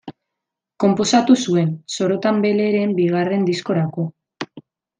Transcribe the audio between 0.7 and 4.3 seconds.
Konposatu zuen, Sorotan Beleren bigarren diskorako.